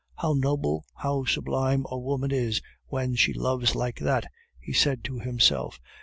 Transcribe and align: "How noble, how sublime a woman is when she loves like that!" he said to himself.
"How 0.15 0.33
noble, 0.33 0.83
how 0.95 1.25
sublime 1.25 1.85
a 1.91 1.99
woman 1.99 2.31
is 2.31 2.59
when 2.87 3.13
she 3.13 3.33
loves 3.33 3.75
like 3.75 3.99
that!" 3.99 4.25
he 4.59 4.73
said 4.73 5.03
to 5.03 5.19
himself. 5.19 5.79